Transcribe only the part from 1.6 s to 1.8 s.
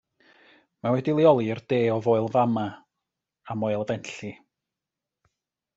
de